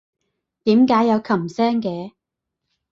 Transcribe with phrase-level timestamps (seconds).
[0.63, 2.13] 點解有琴聲嘅？